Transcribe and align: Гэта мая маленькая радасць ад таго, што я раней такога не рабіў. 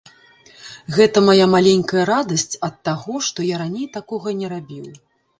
Гэта 0.95 1.17
мая 1.25 1.45
маленькая 1.55 2.05
радасць 2.11 2.57
ад 2.67 2.75
таго, 2.89 3.13
што 3.27 3.45
я 3.49 3.59
раней 3.63 3.85
такога 3.99 4.33
не 4.41 4.47
рабіў. 4.55 4.89